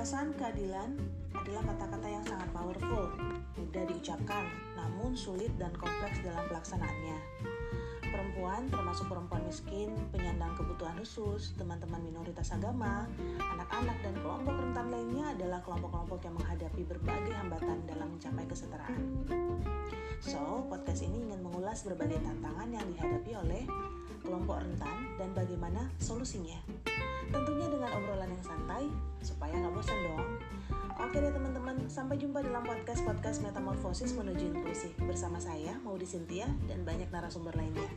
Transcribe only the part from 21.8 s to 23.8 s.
berbagai tantangan yang dihadapi oleh